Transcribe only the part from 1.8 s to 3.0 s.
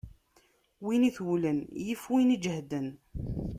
yif win iǧehden.